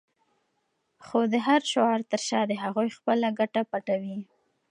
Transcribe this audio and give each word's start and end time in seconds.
خو 1.05 1.19
د 1.31 1.35
هر 1.47 1.61
شعار 1.71 2.01
تر 2.11 2.21
شا 2.27 2.41
د 2.47 2.53
هغوی 2.63 2.89
خپله 2.97 3.27
ګټه 3.39 3.61
پټه 3.71 3.95
وي. 4.01 4.19